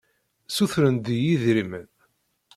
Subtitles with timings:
[0.47, 1.85] Ssutren-d deg-i idrimen.